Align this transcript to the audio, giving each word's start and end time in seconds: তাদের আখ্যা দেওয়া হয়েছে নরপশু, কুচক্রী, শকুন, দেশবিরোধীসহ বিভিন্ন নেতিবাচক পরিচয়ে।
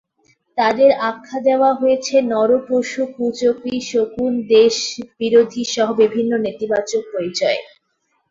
তাদের 0.57 0.89
আখ্যা 1.09 1.39
দেওয়া 1.41 1.71
হয়েছে 1.73 2.15
নরপশু, 2.31 3.01
কুচক্রী, 3.15 3.77
শকুন, 3.89 4.31
দেশবিরোধীসহ 4.51 5.87
বিভিন্ন 6.01 6.31
নেতিবাচক 6.45 7.03
পরিচয়ে। 7.13 7.59